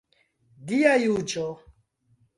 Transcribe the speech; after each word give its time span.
Dia 0.71 0.95
juĝo. 1.05 1.47